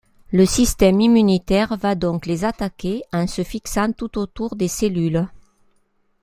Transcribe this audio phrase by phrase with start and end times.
[0.31, 5.27] Le système immunitaire va donc les attaquer en se fixant tout autour des cellules.